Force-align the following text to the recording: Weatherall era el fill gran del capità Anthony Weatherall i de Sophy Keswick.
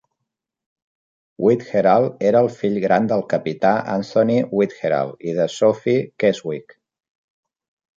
Weatherall 1.47 2.07
era 2.31 2.41
el 2.47 2.49
fill 2.63 2.81
gran 2.87 3.11
del 3.13 3.23
capità 3.37 3.75
Anthony 3.99 4.35
Weatherall 4.57 5.17
i 5.31 5.39
de 5.43 5.51
Sophy 5.61 5.99
Keswick. 6.25 6.81